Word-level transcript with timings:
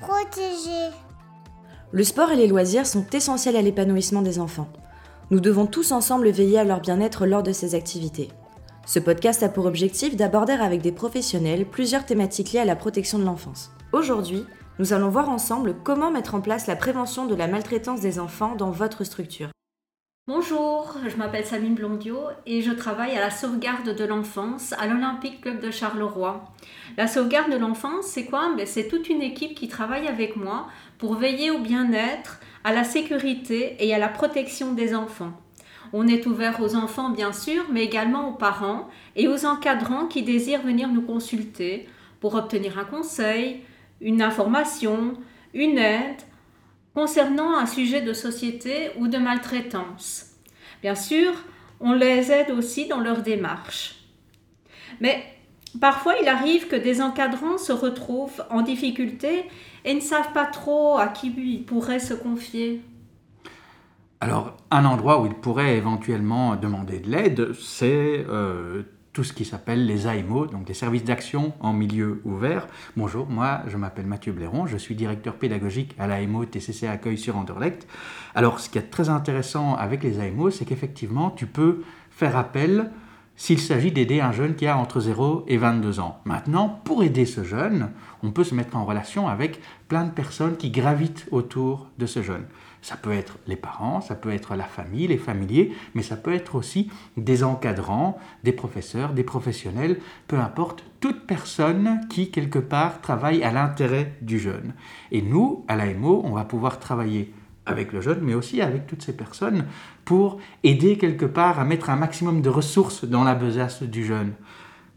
protéger. 0.00 0.90
Le 1.92 2.04
sport 2.04 2.30
et 2.30 2.36
les 2.36 2.46
loisirs 2.46 2.86
sont 2.86 3.06
essentiels 3.12 3.56
à 3.56 3.62
l'épanouissement 3.62 4.22
des 4.22 4.38
enfants. 4.38 4.68
Nous 5.30 5.40
devons 5.40 5.66
tous 5.66 5.92
ensemble 5.92 6.30
veiller 6.30 6.58
à 6.58 6.64
leur 6.64 6.80
bien-être 6.80 7.26
lors 7.26 7.42
de 7.42 7.52
ces 7.52 7.74
activités. 7.74 8.28
Ce 8.86 8.98
podcast 8.98 9.42
a 9.42 9.48
pour 9.48 9.66
objectif 9.66 10.16
d'aborder 10.16 10.54
avec 10.54 10.82
des 10.82 10.92
professionnels 10.92 11.66
plusieurs 11.66 12.06
thématiques 12.06 12.52
liées 12.52 12.60
à 12.60 12.64
la 12.64 12.76
protection 12.76 13.18
de 13.18 13.24
l'enfance. 13.24 13.70
Aujourd'hui, 13.92 14.44
nous 14.78 14.92
allons 14.92 15.10
voir 15.10 15.28
ensemble 15.28 15.76
comment 15.84 16.10
mettre 16.10 16.34
en 16.34 16.40
place 16.40 16.66
la 16.66 16.76
prévention 16.76 17.26
de 17.26 17.34
la 17.34 17.46
maltraitance 17.46 18.00
des 18.00 18.18
enfants 18.18 18.56
dans 18.56 18.70
votre 18.70 19.04
structure. 19.04 19.50
Bonjour, 20.32 20.94
je 21.08 21.16
m'appelle 21.16 21.44
Sabine 21.44 21.74
Blondio 21.74 22.16
et 22.46 22.62
je 22.62 22.70
travaille 22.70 23.16
à 23.16 23.20
la 23.20 23.30
sauvegarde 23.30 23.96
de 23.96 24.04
l'enfance 24.04 24.72
à 24.74 24.86
l'Olympique 24.86 25.40
Club 25.40 25.58
de 25.60 25.72
Charleroi. 25.72 26.44
La 26.96 27.08
sauvegarde 27.08 27.50
de 27.50 27.56
l'enfance, 27.56 28.04
c'est 28.04 28.26
quoi? 28.26 28.52
Ben, 28.56 28.64
C'est 28.64 28.86
toute 28.86 29.08
une 29.08 29.22
équipe 29.22 29.56
qui 29.56 29.66
travaille 29.66 30.06
avec 30.06 30.36
moi 30.36 30.68
pour 30.98 31.16
veiller 31.16 31.50
au 31.50 31.58
bien-être, 31.58 32.38
à 32.62 32.72
la 32.72 32.84
sécurité 32.84 33.74
et 33.80 33.92
à 33.92 33.98
la 33.98 34.06
protection 34.06 34.72
des 34.72 34.94
enfants. 34.94 35.32
On 35.92 36.06
est 36.06 36.24
ouvert 36.26 36.60
aux 36.62 36.76
enfants 36.76 37.10
bien 37.10 37.32
sûr, 37.32 37.64
mais 37.72 37.82
également 37.82 38.28
aux 38.28 38.34
parents 38.34 38.88
et 39.16 39.26
aux 39.26 39.44
encadrants 39.46 40.06
qui 40.06 40.22
désirent 40.22 40.62
venir 40.62 40.90
nous 40.90 41.02
consulter 41.02 41.88
pour 42.20 42.36
obtenir 42.36 42.78
un 42.78 42.84
conseil, 42.84 43.62
une 44.00 44.22
information, 44.22 45.14
une 45.54 45.78
aide 45.78 46.22
concernant 46.94 47.56
un 47.56 47.66
sujet 47.66 48.00
de 48.00 48.12
société 48.12 48.90
ou 48.98 49.08
de 49.08 49.18
maltraitance. 49.18 50.26
Bien 50.82 50.94
sûr, 50.94 51.32
on 51.80 51.92
les 51.92 52.30
aide 52.30 52.50
aussi 52.50 52.88
dans 52.88 53.00
leur 53.00 53.22
démarche. 53.22 53.96
Mais 55.00 55.22
parfois, 55.80 56.14
il 56.20 56.28
arrive 56.28 56.68
que 56.68 56.76
des 56.76 57.00
encadrants 57.00 57.58
se 57.58 57.72
retrouvent 57.72 58.44
en 58.50 58.62
difficulté 58.62 59.44
et 59.84 59.94
ne 59.94 60.00
savent 60.00 60.32
pas 60.32 60.46
trop 60.46 60.98
à 60.98 61.08
qui 61.08 61.32
ils 61.36 61.64
pourraient 61.64 62.00
se 62.00 62.14
confier. 62.14 62.82
Alors, 64.20 64.56
un 64.70 64.84
endroit 64.84 65.22
où 65.22 65.26
ils 65.26 65.34
pourraient 65.34 65.78
éventuellement 65.78 66.56
demander 66.56 66.98
de 66.98 67.10
l'aide, 67.10 67.52
c'est 67.54 68.24
euh, 68.28 68.82
tout 69.20 69.24
ce 69.24 69.34
qui 69.34 69.44
s'appelle 69.44 69.84
les 69.84 70.06
AMO, 70.06 70.46
donc 70.46 70.64
des 70.64 70.72
services 70.72 71.04
d'action 71.04 71.52
en 71.60 71.74
milieu 71.74 72.22
ouvert. 72.24 72.66
Bonjour, 72.96 73.28
moi 73.28 73.60
je 73.66 73.76
m'appelle 73.76 74.06
Mathieu 74.06 74.32
Blairon, 74.32 74.66
je 74.66 74.78
suis 74.78 74.94
directeur 74.94 75.34
pédagogique 75.34 75.94
à 75.98 76.06
l'AMO 76.06 76.46
TCC 76.46 76.86
Accueil 76.86 77.18
sur 77.18 77.36
Anderlecht. 77.36 77.86
Alors 78.34 78.60
ce 78.60 78.70
qui 78.70 78.78
est 78.78 78.90
très 78.90 79.10
intéressant 79.10 79.74
avec 79.74 80.02
les 80.04 80.20
AMO, 80.20 80.48
c'est 80.48 80.64
qu'effectivement 80.64 81.30
tu 81.30 81.44
peux 81.44 81.82
faire 82.10 82.34
appel 82.34 82.90
s'il 83.36 83.58
s'agit 83.58 83.92
d'aider 83.92 84.22
un 84.22 84.32
jeune 84.32 84.54
qui 84.54 84.66
a 84.66 84.78
entre 84.78 85.00
0 85.00 85.44
et 85.48 85.58
22 85.58 86.00
ans. 86.00 86.20
Maintenant, 86.24 86.80
pour 86.84 87.02
aider 87.02 87.26
ce 87.26 87.44
jeune, 87.44 87.90
on 88.22 88.30
peut 88.30 88.44
se 88.44 88.54
mettre 88.54 88.74
en 88.74 88.86
relation 88.86 89.28
avec 89.28 89.60
plein 89.88 90.04
de 90.04 90.10
personnes 90.10 90.56
qui 90.56 90.70
gravitent 90.70 91.26
autour 91.30 91.88
de 91.98 92.06
ce 92.06 92.22
jeune. 92.22 92.46
Ça 92.82 92.96
peut 92.96 93.12
être 93.12 93.38
les 93.46 93.56
parents, 93.56 94.00
ça 94.00 94.14
peut 94.14 94.30
être 94.30 94.54
la 94.54 94.64
famille, 94.64 95.06
les 95.06 95.18
familiers, 95.18 95.72
mais 95.94 96.02
ça 96.02 96.16
peut 96.16 96.32
être 96.32 96.54
aussi 96.54 96.90
des 97.16 97.44
encadrants, 97.44 98.18
des 98.42 98.52
professeurs, 98.52 99.12
des 99.12 99.24
professionnels, 99.24 99.98
peu 100.28 100.38
importe, 100.38 100.84
toute 101.00 101.26
personne 101.26 102.00
qui, 102.08 102.30
quelque 102.30 102.58
part, 102.58 103.00
travaille 103.00 103.42
à 103.42 103.52
l'intérêt 103.52 104.14
du 104.22 104.38
jeune. 104.38 104.74
Et 105.12 105.22
nous, 105.22 105.64
à 105.68 105.76
l'AMO, 105.76 106.22
on 106.24 106.32
va 106.32 106.44
pouvoir 106.44 106.78
travailler 106.78 107.34
avec 107.66 107.92
le 107.92 108.00
jeune, 108.00 108.20
mais 108.22 108.34
aussi 108.34 108.62
avec 108.62 108.86
toutes 108.86 109.02
ces 109.02 109.16
personnes 109.16 109.66
pour 110.04 110.38
aider 110.64 110.96
quelque 110.96 111.26
part 111.26 111.60
à 111.60 111.64
mettre 111.64 111.90
un 111.90 111.96
maximum 111.96 112.42
de 112.42 112.48
ressources 112.48 113.04
dans 113.04 113.24
la 113.24 113.34
besace 113.34 113.82
du 113.82 114.04
jeune. 114.04 114.32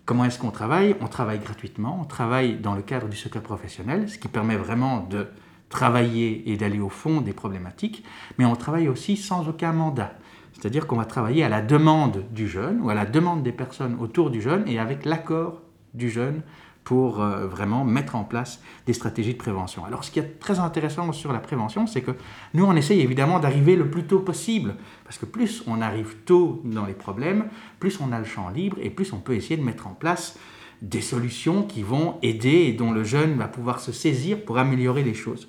Comment 0.05 0.25
est-ce 0.25 0.39
qu'on 0.39 0.51
travaille? 0.51 0.95
On 1.01 1.07
travaille 1.07 1.39
gratuitement, 1.39 1.99
on 2.01 2.05
travaille 2.05 2.57
dans 2.57 2.75
le 2.75 2.81
cadre 2.81 3.07
du 3.07 3.15
secret 3.15 3.41
professionnel, 3.41 4.09
ce 4.09 4.17
qui 4.17 4.27
permet 4.27 4.57
vraiment 4.57 5.07
de 5.09 5.27
travailler 5.73 6.51
et 6.51 6.55
d'aller 6.55 6.79
au 6.79 6.89
fond 6.89 7.19
des 7.19 7.33
problématiques, 7.33 8.05
mais 8.37 8.45
on 8.45 8.55
travaille 8.55 8.87
aussi 8.87 9.17
sans 9.17 9.49
aucun 9.49 9.73
mandat. 9.73 10.13
C'est-à-dire 10.53 10.85
qu'on 10.85 10.95
va 10.95 11.05
travailler 11.05 11.43
à 11.43 11.49
la 11.49 11.61
demande 11.61 12.23
du 12.31 12.47
jeune 12.47 12.79
ou 12.79 12.89
à 12.89 12.93
la 12.93 13.05
demande 13.05 13.41
des 13.41 13.51
personnes 13.51 13.97
autour 13.99 14.29
du 14.29 14.39
jeune 14.39 14.67
et 14.67 14.77
avec 14.77 15.03
l'accord 15.03 15.61
du 15.95 16.11
jeune 16.11 16.43
pour 16.83 17.21
euh, 17.21 17.47
vraiment 17.47 17.83
mettre 17.85 18.15
en 18.15 18.23
place 18.23 18.61
des 18.85 18.93
stratégies 18.93 19.33
de 19.33 19.37
prévention. 19.37 19.83
Alors 19.83 20.03
ce 20.03 20.11
qui 20.11 20.19
est 20.19 20.39
très 20.39 20.59
intéressant 20.59 21.11
sur 21.11 21.33
la 21.33 21.39
prévention, 21.39 21.87
c'est 21.87 22.01
que 22.01 22.11
nous, 22.53 22.65
on 22.65 22.75
essaye 22.75 23.01
évidemment 23.01 23.39
d'arriver 23.39 23.75
le 23.75 23.89
plus 23.89 24.03
tôt 24.03 24.19
possible, 24.19 24.75
parce 25.05 25.17
que 25.17 25.25
plus 25.25 25.63
on 25.65 25.81
arrive 25.81 26.17
tôt 26.25 26.61
dans 26.65 26.85
les 26.85 26.93
problèmes, 26.93 27.47
plus 27.79 27.99
on 27.99 28.11
a 28.11 28.19
le 28.19 28.25
champ 28.25 28.49
libre 28.49 28.77
et 28.79 28.91
plus 28.91 29.11
on 29.11 29.19
peut 29.19 29.33
essayer 29.33 29.57
de 29.57 29.63
mettre 29.63 29.87
en 29.87 29.93
place 29.93 30.37
des 30.83 31.01
solutions 31.01 31.63
qui 31.63 31.81
vont 31.81 32.17
aider 32.21 32.67
et 32.67 32.73
dont 32.73 32.91
le 32.91 33.03
jeune 33.03 33.35
va 33.37 33.47
pouvoir 33.47 33.79
se 33.79 33.91
saisir 33.91 34.43
pour 34.43 34.57
améliorer 34.57 35.03
les 35.03 35.13
choses. 35.15 35.47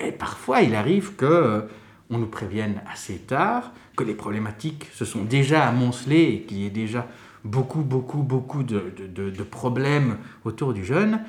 Et 0.00 0.12
parfois, 0.12 0.62
il 0.62 0.74
arrive 0.74 1.14
que 1.16 1.24
euh, 1.24 1.60
on 2.10 2.18
nous 2.18 2.26
prévienne 2.26 2.82
assez 2.90 3.18
tard, 3.18 3.72
que 3.96 4.04
les 4.04 4.14
problématiques 4.14 4.88
se 4.94 5.04
sont 5.04 5.24
déjà 5.24 5.66
amoncelées 5.66 6.34
et 6.34 6.42
qu'il 6.42 6.58
y 6.58 6.66
ait 6.66 6.70
déjà 6.70 7.06
beaucoup, 7.44 7.82
beaucoup, 7.82 8.22
beaucoup 8.22 8.62
de, 8.62 8.92
de, 8.98 9.42
problèmes 9.42 10.18
autour 10.44 10.74
du 10.74 10.84
jeune. 10.84 11.20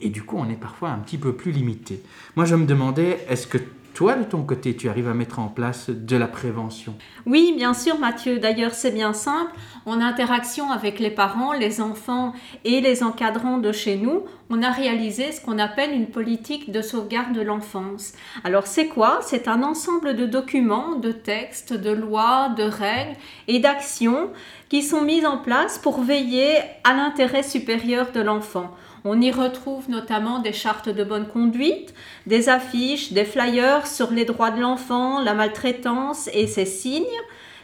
Et 0.00 0.10
du 0.10 0.22
coup, 0.22 0.36
on 0.38 0.48
est 0.50 0.60
parfois 0.60 0.90
un 0.90 0.98
petit 0.98 1.18
peu 1.18 1.34
plus 1.34 1.52
limité. 1.52 2.02
Moi, 2.34 2.44
je 2.44 2.54
me 2.54 2.66
demandais, 2.66 3.24
est-ce 3.28 3.46
que 3.46 3.58
toi, 3.96 4.14
de 4.14 4.24
ton 4.24 4.42
côté, 4.42 4.76
tu 4.76 4.90
arrives 4.90 5.08
à 5.08 5.14
mettre 5.14 5.38
en 5.38 5.48
place 5.48 5.88
de 5.88 6.16
la 6.18 6.28
prévention? 6.28 6.94
Oui, 7.24 7.54
bien 7.56 7.72
sûr, 7.72 7.98
Mathieu. 7.98 8.38
D'ailleurs, 8.38 8.74
c'est 8.74 8.90
bien 8.90 9.14
simple. 9.14 9.52
En 9.86 10.02
interaction 10.02 10.70
avec 10.70 10.98
les 10.98 11.08
parents, 11.08 11.54
les 11.54 11.80
enfants 11.80 12.34
et 12.66 12.82
les 12.82 13.02
encadrants 13.02 13.56
de 13.56 13.72
chez 13.72 13.96
nous, 13.96 14.24
on 14.50 14.62
a 14.62 14.70
réalisé 14.70 15.32
ce 15.32 15.40
qu'on 15.40 15.58
appelle 15.58 15.92
une 15.92 16.08
politique 16.08 16.70
de 16.70 16.82
sauvegarde 16.82 17.32
de 17.32 17.40
l'enfance. 17.40 18.12
Alors, 18.44 18.66
c'est 18.66 18.88
quoi? 18.88 19.20
C'est 19.22 19.48
un 19.48 19.62
ensemble 19.62 20.14
de 20.14 20.26
documents, 20.26 20.96
de 20.96 21.12
textes, 21.12 21.72
de 21.72 21.90
lois, 21.90 22.50
de 22.50 22.64
règles 22.64 23.16
et 23.48 23.60
d'actions 23.60 24.28
qui 24.68 24.82
sont 24.82 25.00
mises 25.00 25.24
en 25.24 25.38
place 25.38 25.78
pour 25.78 26.02
veiller 26.02 26.58
à 26.84 26.92
l'intérêt 26.92 27.42
supérieur 27.42 28.12
de 28.12 28.20
l'enfant. 28.20 28.72
On 29.08 29.20
y 29.20 29.30
retrouve 29.30 29.88
notamment 29.88 30.40
des 30.40 30.52
chartes 30.52 30.88
de 30.88 31.04
bonne 31.04 31.28
conduite, 31.28 31.94
des 32.26 32.48
affiches, 32.48 33.12
des 33.12 33.24
flyers 33.24 33.86
sur 33.86 34.10
les 34.10 34.24
droits 34.24 34.50
de 34.50 34.60
l'enfant, 34.60 35.22
la 35.22 35.32
maltraitance 35.32 36.28
et 36.32 36.48
ses 36.48 36.64
signes, 36.64 37.04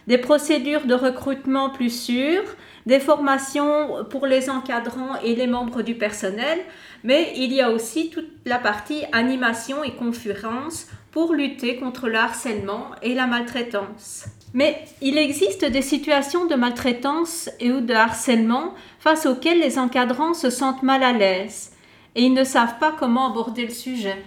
des 0.07 0.19
procédures 0.19 0.87
de 0.87 0.95
recrutement 0.95 1.71
plus 1.71 1.91
sûres, 1.91 2.45
des 2.87 3.01
formations 3.01 4.05
pour 4.09 4.29
les 4.29 4.51
encadrants 4.51 5.21
et 5.25 5.35
les 5.35 5.49
membres 5.49 5.83
du 5.83 5.97
personnel, 5.97 6.61
mais 7.03 7.33
il 7.35 7.53
y 7.53 7.61
a 7.61 7.73
aussi 7.73 8.11
toute 8.11 8.31
la 8.45 8.59
partie 8.59 9.03
animation 9.11 9.83
et 9.83 9.97
conférences 9.97 10.87
pour 11.11 11.35
lutter 11.35 11.77
contre 11.77 12.09
le 12.09 12.19
harcèlement 12.19 12.93
et 13.03 13.15
la 13.15 13.27
maltraitance. 13.27 14.27
Mais 14.55 14.85
il 15.01 15.17
existe 15.17 15.65
des 15.65 15.83
situations 15.83 16.47
de 16.47 16.55
maltraitance 16.55 17.49
et 17.59 17.73
ou 17.73 17.81
de 17.81 17.95
harcèlement 17.95 18.75
face 18.99 19.27
auxquelles 19.27 19.61
les 19.61 19.79
encadrants 19.79 20.35
se 20.35 20.51
sentent 20.51 20.83
mal 20.83 21.03
à 21.03 21.13
l'aise 21.13 21.73
et 22.15 22.23
ils 22.23 22.35
ne 22.35 22.45
savent 22.45 22.79
pas 22.79 22.95
comment 22.99 23.31
aborder 23.31 23.65
le 23.65 23.73
sujet. 23.73 24.23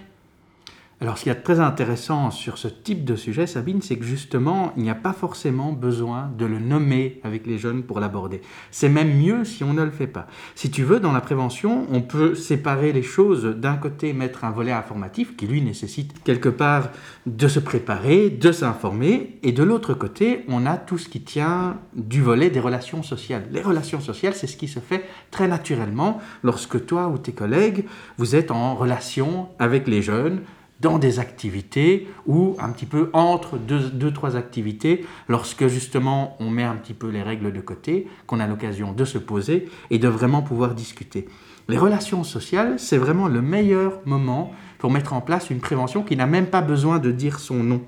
Alors, 0.98 1.18
ce 1.18 1.24
qui 1.24 1.28
est 1.28 1.34
très 1.34 1.60
intéressant 1.60 2.30
sur 2.30 2.56
ce 2.56 2.68
type 2.68 3.04
de 3.04 3.16
sujet, 3.16 3.46
Sabine, 3.46 3.82
c'est 3.82 3.98
que 3.98 4.04
justement, 4.06 4.72
il 4.78 4.82
n'y 4.82 4.88
a 4.88 4.94
pas 4.94 5.12
forcément 5.12 5.72
besoin 5.72 6.30
de 6.38 6.46
le 6.46 6.58
nommer 6.58 7.20
avec 7.22 7.46
les 7.46 7.58
jeunes 7.58 7.82
pour 7.82 8.00
l'aborder. 8.00 8.40
C'est 8.70 8.88
même 8.88 9.14
mieux 9.14 9.44
si 9.44 9.62
on 9.62 9.74
ne 9.74 9.84
le 9.84 9.90
fait 9.90 10.06
pas. 10.06 10.26
Si 10.54 10.70
tu 10.70 10.84
veux, 10.84 10.98
dans 10.98 11.12
la 11.12 11.20
prévention, 11.20 11.86
on 11.92 12.00
peut 12.00 12.34
séparer 12.34 12.94
les 12.94 13.02
choses. 13.02 13.44
D'un 13.44 13.76
côté, 13.76 14.14
mettre 14.14 14.44
un 14.46 14.50
volet 14.50 14.72
informatif 14.72 15.36
qui, 15.36 15.46
lui, 15.46 15.60
nécessite 15.60 16.14
quelque 16.24 16.48
part 16.48 16.88
de 17.26 17.46
se 17.46 17.60
préparer, 17.60 18.30
de 18.30 18.50
s'informer. 18.50 19.38
Et 19.42 19.52
de 19.52 19.62
l'autre 19.62 19.92
côté, 19.92 20.46
on 20.48 20.64
a 20.64 20.78
tout 20.78 20.96
ce 20.96 21.10
qui 21.10 21.20
tient 21.20 21.76
du 21.94 22.22
volet 22.22 22.48
des 22.48 22.60
relations 22.60 23.02
sociales. 23.02 23.46
Les 23.52 23.60
relations 23.60 24.00
sociales, 24.00 24.34
c'est 24.34 24.46
ce 24.46 24.56
qui 24.56 24.66
se 24.66 24.80
fait 24.80 25.04
très 25.30 25.46
naturellement 25.46 26.22
lorsque 26.42 26.86
toi 26.86 27.08
ou 27.08 27.18
tes 27.18 27.32
collègues, 27.32 27.84
vous 28.16 28.34
êtes 28.34 28.50
en 28.50 28.74
relation 28.74 29.50
avec 29.58 29.86
les 29.88 30.00
jeunes 30.00 30.40
dans 30.80 30.98
des 30.98 31.18
activités 31.18 32.08
ou 32.26 32.56
un 32.58 32.70
petit 32.70 32.86
peu 32.86 33.10
entre 33.12 33.56
deux, 33.56 33.90
deux, 33.90 34.12
trois 34.12 34.36
activités, 34.36 35.04
lorsque 35.28 35.66
justement 35.68 36.36
on 36.38 36.50
met 36.50 36.64
un 36.64 36.76
petit 36.76 36.94
peu 36.94 37.08
les 37.08 37.22
règles 37.22 37.52
de 37.52 37.60
côté, 37.60 38.06
qu'on 38.26 38.40
a 38.40 38.46
l'occasion 38.46 38.92
de 38.92 39.04
se 39.04 39.18
poser 39.18 39.68
et 39.90 39.98
de 39.98 40.08
vraiment 40.08 40.42
pouvoir 40.42 40.74
discuter. 40.74 41.28
Les 41.68 41.78
relations 41.78 42.22
sociales, 42.22 42.78
c'est 42.78 42.98
vraiment 42.98 43.26
le 43.26 43.42
meilleur 43.42 44.00
moment 44.04 44.52
pour 44.78 44.90
mettre 44.90 45.14
en 45.14 45.20
place 45.20 45.50
une 45.50 45.60
prévention 45.60 46.02
qui 46.02 46.16
n'a 46.16 46.26
même 46.26 46.46
pas 46.46 46.60
besoin 46.60 46.98
de 46.98 47.10
dire 47.10 47.40
son 47.40 47.56
nom, 47.56 47.82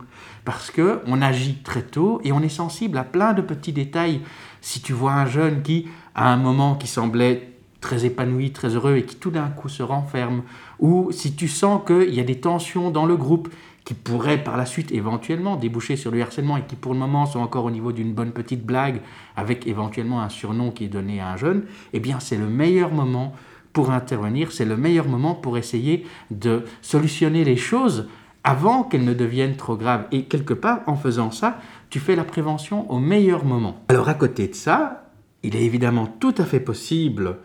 parce 0.45 0.71
que 0.71 1.01
on 1.07 1.23
agit 1.23 1.59
très 1.63 1.83
tôt 1.83 2.21
et 2.25 2.33
on 2.33 2.41
est 2.41 2.49
sensible 2.49 2.99
à 2.99 3.05
plein 3.05 3.35
de 3.35 3.43
petits 3.43 3.73
détails. 3.73 4.21
Si 4.63 4.81
tu 4.81 4.93
vois 4.93 5.13
un 5.13 5.27
jeune 5.27 5.63
qui, 5.63 5.87
à 6.15 6.33
un 6.33 6.37
moment 6.37 6.75
qui 6.75 6.89
semblait 6.89 7.53
très 7.89 8.05
épanoui, 8.05 8.51
très 8.51 8.77
heureux 8.77 8.97
et 8.97 9.03
qui 9.05 9.17
tout 9.17 9.31
d'un 9.31 9.49
coup 9.49 9.71
se 9.71 9.83
renferme, 9.83 10.43
ou 10.79 11.11
si 11.11 11.35
tu 11.35 11.49
sens 11.49 11.81
qu'il 11.87 12.15
y 12.15 12.21
a 12.21 12.23
des 12.23 12.39
tensions 12.39 12.91
dans 12.91 13.07
le 13.07 13.17
groupe 13.17 13.49
qui 13.87 13.95
pourraient 13.95 14.45
par 14.45 14.59
la 14.59 14.67
suite 14.67 14.93
éventuellement 14.93 15.57
déboucher 15.57 15.97
sur 15.97 16.11
le 16.11 16.21
harcèlement 16.21 16.59
et 16.59 16.63
qui 16.69 16.77
pour 16.77 16.93
le 16.93 16.99
moment 16.99 17.25
sont 17.25 17.41
encore 17.41 17.65
au 17.65 17.71
niveau 17.71 17.93
d'une 17.93 18.13
bonne 18.13 18.33
petite 18.33 18.63
blague 18.63 19.01
avec 19.37 19.67
éventuellement 19.67 20.21
un 20.21 20.29
surnom 20.29 20.71
qui 20.71 20.85
est 20.85 20.89
donné 20.89 21.19
à 21.19 21.31
un 21.31 21.39
jeune, 21.39 21.63
eh 21.95 21.99
bien 21.99 22.21
c'est 22.21 22.37
le 22.37 22.47
meilleur 22.47 22.93
moment 22.93 23.33
pour 23.73 23.91
intervenir, 23.91 24.53
c'est 24.53 24.67
le 24.67 24.77
meilleur 24.77 25.09
moment 25.09 25.35
pour 25.35 25.57
essayer 25.57 26.05
de 26.31 26.65
solutionner 26.83 27.43
les 27.43 27.57
choses 27.57 28.07
avant 28.45 28.83
qu'elles 28.83 29.05
ne 29.05 29.15
deviennent 29.15 29.57
trop 29.57 29.77
graves. 29.77 30.05
Et 30.13 30.25
quelque 30.25 30.55
part, 30.55 30.81
en 30.87 30.97
faisant 30.97 31.31
ça, 31.31 31.59
tu 31.89 32.01
fais 32.01 32.17
la 32.17 32.25
prévention 32.25 32.91
au 32.91 32.99
meilleur 32.99 33.47
moment. 33.47 33.79
Alors 33.89 34.11
à 34.11 34.15
côté 34.15 34.47
de 34.47 34.55
ça, 34.55 35.11
il 35.43 35.57
est 35.57 35.65
évidemment 35.65 36.07
tout 36.07 36.35
à 36.37 36.45
fait 36.45 36.61
possible 36.61 37.39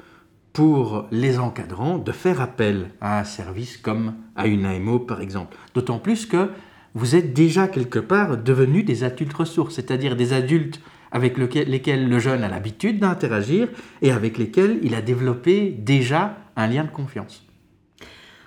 pour 0.53 1.07
les 1.11 1.39
encadrants 1.39 1.97
de 1.97 2.11
faire 2.11 2.39
appel 2.39 2.91
à 3.01 3.19
un 3.19 3.23
service 3.23 3.77
comme 3.77 4.13
à 4.35 4.47
une 4.47 4.65
AMO 4.65 4.99
par 4.99 5.19
exemple. 5.19 5.57
D'autant 5.73 5.99
plus 5.99 6.25
que 6.27 6.49
vous 6.93 7.15
êtes 7.15 7.33
déjà 7.33 7.67
quelque 7.67 7.99
part 7.99 8.37
devenus 8.37 8.85
des 8.85 9.03
adultes 9.03 9.33
ressources, 9.33 9.75
c'est-à-dire 9.75 10.15
des 10.15 10.31
adultes 10.31 10.79
avec 11.11 11.37
lesquels 11.37 12.07
le 12.07 12.19
jeune 12.19 12.43
a 12.43 12.49
l'habitude 12.49 12.99
d'interagir 12.99 13.67
et 14.01 14.11
avec 14.11 14.37
lesquels 14.37 14.79
il 14.83 14.95
a 14.95 15.01
développé 15.01 15.71
déjà 15.71 16.37
un 16.55 16.67
lien 16.67 16.83
de 16.83 16.89
confiance. 16.89 17.42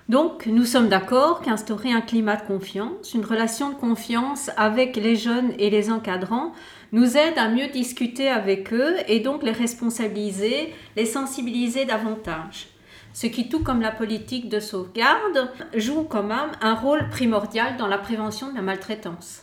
Donc, 0.09 0.47
nous 0.47 0.65
sommes 0.65 0.89
d'accord 0.89 1.41
qu'instaurer 1.41 1.93
un 1.93 2.01
climat 2.01 2.37
de 2.37 2.47
confiance, 2.47 3.15
une 3.15 3.25
relation 3.25 3.71
de 3.71 3.75
confiance 3.75 4.51
avec 4.57 4.95
les 4.95 5.17
jeunes 5.17 5.53
et 5.59 5.69
les 5.69 5.91
encadrants, 5.91 6.53
nous 6.93 7.17
aide 7.17 7.37
à 7.37 7.49
mieux 7.49 7.67
discuter 7.67 8.29
avec 8.29 8.73
eux 8.73 8.95
et 9.09 9.19
donc 9.19 9.43
les 9.43 9.51
responsabiliser, 9.51 10.73
les 10.95 11.07
sensibiliser 11.07 11.87
davantage. 11.87 12.69
Ce 13.13 13.27
qui, 13.27 13.49
tout 13.49 13.65
comme 13.65 13.81
la 13.81 13.91
politique 13.91 14.49
de 14.49 14.61
sauvegarde, 14.61 15.51
joue 15.75 16.05
quand 16.05 16.23
même 16.23 16.53
un 16.61 16.75
rôle 16.75 17.09
primordial 17.09 17.77
dans 17.77 17.89
la 17.89 17.99
prévention 17.99 18.51
de 18.51 18.55
la 18.55 18.63
maltraitance. 18.63 19.43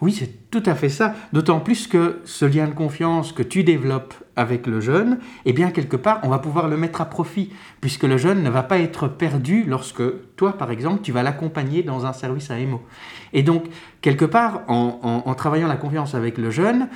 Oui, 0.00 0.12
c'est 0.12 0.50
tout 0.50 0.62
à 0.66 0.74
fait 0.74 0.88
ça. 0.88 1.14
D'autant 1.32 1.60
plus 1.60 1.86
que 1.86 2.20
ce 2.24 2.44
lien 2.44 2.66
de 2.66 2.74
confiance 2.74 3.32
que 3.32 3.42
tu 3.42 3.64
développes 3.64 4.14
avec 4.34 4.66
le 4.66 4.80
jeune, 4.80 5.18
eh 5.44 5.52
bien, 5.52 5.70
quelque 5.70 5.96
part, 5.96 6.20
on 6.22 6.28
va 6.28 6.38
pouvoir 6.38 6.68
le 6.68 6.76
mettre 6.76 7.00
à 7.00 7.04
profit, 7.04 7.52
puisque 7.80 8.04
le 8.04 8.16
jeune 8.16 8.42
ne 8.42 8.50
va 8.50 8.62
pas 8.62 8.78
être 8.78 9.08
perdu 9.08 9.64
lorsque 9.64 10.02
toi, 10.36 10.56
par 10.56 10.70
exemple, 10.70 11.02
tu 11.02 11.12
vas 11.12 11.22
l'accompagner 11.22 11.82
dans 11.82 12.06
un 12.06 12.12
service 12.12 12.50
à 12.50 12.58
EMO. 12.58 12.82
Et 13.32 13.42
donc, 13.42 13.64
quelque 14.00 14.24
part, 14.24 14.62
en 14.68 15.34
travaillant 15.34 15.68
la 15.68 15.76
confiance 15.76 16.14
avec 16.14 16.38
le 16.38 16.50
jeune, 16.50 16.88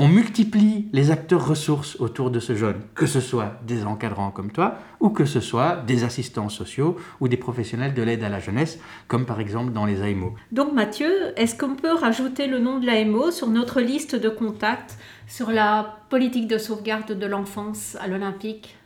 on 0.00 0.06
multiplie 0.06 0.86
les 0.92 1.10
acteurs 1.10 1.46
ressources 1.46 1.96
autour 1.98 2.30
de 2.30 2.38
ce 2.38 2.54
jeune, 2.54 2.76
que 2.94 3.06
ce 3.06 3.20
soit 3.20 3.60
des 3.66 3.84
encadrants 3.84 4.30
comme 4.30 4.52
toi, 4.52 4.78
ou 5.00 5.10
que 5.10 5.24
ce 5.24 5.40
soit 5.40 5.82
des 5.86 6.04
assistants 6.04 6.48
sociaux 6.48 6.96
ou 7.20 7.26
des 7.26 7.36
professionnels 7.36 7.94
de 7.94 8.02
l'aide 8.02 8.22
à 8.22 8.28
la 8.28 8.38
jeunesse, 8.38 8.78
comme 9.08 9.26
par 9.26 9.40
exemple 9.40 9.72
dans 9.72 9.86
les 9.86 10.00
AMO. 10.00 10.36
Donc 10.52 10.72
Mathieu, 10.72 11.10
est-ce 11.36 11.58
qu'on 11.58 11.74
peut 11.74 11.94
rajouter 11.94 12.46
le 12.46 12.60
nom 12.60 12.78
de 12.78 12.86
l'AMO 12.86 13.32
sur 13.32 13.48
notre 13.48 13.80
liste 13.80 14.14
de 14.14 14.28
contacts 14.28 14.96
sur 15.26 15.50
la 15.50 15.98
politique 16.10 16.46
de 16.46 16.58
sauvegarde 16.58 17.18
de 17.18 17.26
l'enfance 17.26 17.96
à 18.00 18.06
l'Olympique? 18.06 18.76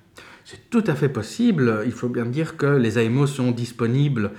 C'est 0.46 0.70
tout 0.70 0.84
à 0.86 0.94
fait 0.94 1.10
possible. 1.10 1.82
Il 1.84 1.92
faut 1.92 2.08
bien 2.08 2.24
dire 2.24 2.56
que 2.56 2.66
les 2.66 2.96
AMO 2.96 3.26
sont 3.26 3.50
disponibles 3.50 4.32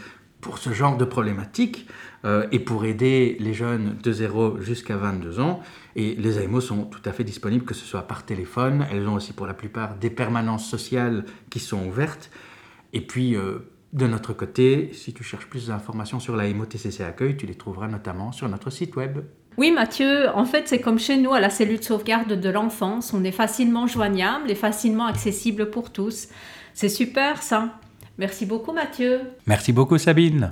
pour 0.43 0.59
ce 0.59 0.71
genre 0.71 0.97
de 0.97 1.05
problématiques 1.05 1.87
euh, 2.25 2.45
et 2.51 2.59
pour 2.59 2.85
aider 2.85 3.37
les 3.39 3.53
jeunes 3.53 3.97
de 4.03 4.11
0 4.11 4.59
jusqu'à 4.59 4.97
22 4.97 5.39
ans. 5.39 5.61
Et 5.95 6.13
les 6.15 6.37
AMO 6.37 6.61
sont 6.61 6.83
tout 6.83 7.01
à 7.05 7.13
fait 7.13 7.23
disponibles, 7.23 7.65
que 7.65 7.73
ce 7.73 7.85
soit 7.85 8.03
par 8.03 8.25
téléphone. 8.25 8.85
Elles 8.91 9.07
ont 9.07 9.15
aussi 9.15 9.33
pour 9.33 9.47
la 9.47 9.53
plupart 9.53 9.95
des 9.95 10.09
permanences 10.09 10.69
sociales 10.69 11.25
qui 11.49 11.59
sont 11.59 11.87
ouvertes. 11.87 12.29
Et 12.91 13.01
puis, 13.01 13.35
euh, 13.35 13.69
de 13.93 14.05
notre 14.05 14.33
côté, 14.33 14.91
si 14.93 15.13
tu 15.13 15.23
cherches 15.23 15.47
plus 15.47 15.67
d'informations 15.67 16.19
sur 16.19 16.35
la 16.35 16.45
TCC 16.51 17.03
Accueil, 17.03 17.37
tu 17.37 17.45
les 17.45 17.55
trouveras 17.55 17.87
notamment 17.87 18.31
sur 18.31 18.49
notre 18.49 18.69
site 18.69 18.95
web. 18.95 19.19
Oui, 19.57 19.71
Mathieu, 19.71 20.29
en 20.35 20.45
fait, 20.45 20.67
c'est 20.67 20.81
comme 20.81 20.99
chez 20.99 21.17
nous 21.17 21.33
à 21.33 21.39
la 21.39 21.49
cellule 21.49 21.79
de 21.79 21.83
sauvegarde 21.83 22.33
de 22.33 22.49
l'enfance. 22.49 23.13
On 23.13 23.23
est 23.23 23.31
facilement 23.31 23.87
joignable 23.87 24.51
et 24.51 24.55
facilement 24.55 25.05
accessible 25.05 25.69
pour 25.69 25.91
tous. 25.91 26.27
C'est 26.73 26.89
super 26.89 27.43
ça. 27.43 27.79
Merci 28.17 28.45
beaucoup, 28.45 28.71
Mathieu. 28.73 29.21
Merci 29.47 29.73
beaucoup, 29.73 29.97
Sabine. 29.97 30.51